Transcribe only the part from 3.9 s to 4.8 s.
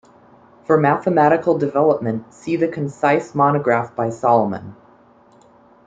by Solomon.